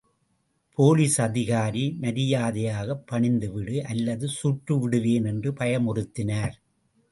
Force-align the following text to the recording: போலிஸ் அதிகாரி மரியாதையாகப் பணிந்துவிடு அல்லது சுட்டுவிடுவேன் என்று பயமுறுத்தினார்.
போலிஸ் 0.77 1.21
அதிகாரி 1.21 1.97
மரியாதையாகப் 2.01 3.03
பணிந்துவிடு 3.11 3.77
அல்லது 3.81 4.29
சுட்டுவிடுவேன் 4.43 5.25
என்று 5.25 5.51
பயமுறுத்தினார். 5.51 6.55